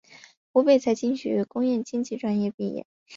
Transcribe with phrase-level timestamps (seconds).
[0.51, 2.87] 湖北财经学院工业经济专业毕业。